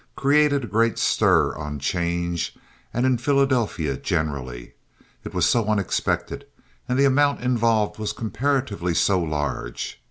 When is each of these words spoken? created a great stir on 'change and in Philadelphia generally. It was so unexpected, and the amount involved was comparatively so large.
created 0.15 0.63
a 0.63 0.67
great 0.67 0.97
stir 0.97 1.55
on 1.55 1.77
'change 1.77 2.55
and 2.91 3.05
in 3.05 3.19
Philadelphia 3.19 3.95
generally. 3.95 4.73
It 5.23 5.31
was 5.35 5.45
so 5.45 5.65
unexpected, 5.67 6.43
and 6.89 6.97
the 6.97 7.05
amount 7.05 7.41
involved 7.41 7.99
was 7.99 8.11
comparatively 8.11 8.95
so 8.95 9.21
large. 9.21 9.99